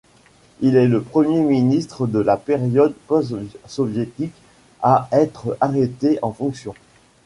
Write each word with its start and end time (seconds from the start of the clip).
Il 0.61 0.77
est 0.77 0.87
le 0.87 1.03
premier 1.03 1.41
ministre 1.41 2.07
de 2.07 2.17
la 2.17 2.35
période 2.35 2.95
post-soviétique 3.05 4.33
à 4.81 5.07
être 5.11 5.55
arrêté 5.61 6.17
en 6.23 6.33
fonction. 6.33 6.73